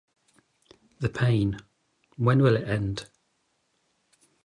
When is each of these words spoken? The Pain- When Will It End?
The 0.97 1.09
Pain- 1.09 1.59
When 2.25 2.41
Will 2.41 2.55
It 2.55 2.67
End? 2.67 3.07